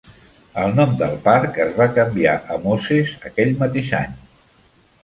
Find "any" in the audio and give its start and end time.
4.01-4.19